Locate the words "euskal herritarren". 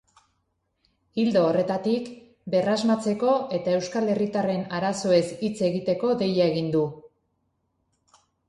3.81-4.65